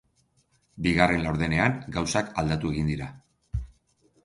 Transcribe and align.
Bigarren 0.87 1.21
laurdenean 1.25 1.77
gauzak 1.99 2.33
aldatu 2.45 2.73
egin 2.75 2.91
dira. 2.95 3.13